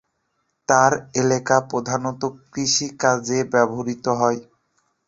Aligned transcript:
তার 0.69 0.91
এলাকা 1.15 1.57
প্রধানত 1.69 2.21
কৃষি 2.51 2.87
কাজে 3.01 3.39
ব্যবহৃত 3.53 4.05
হয়। 4.19 4.39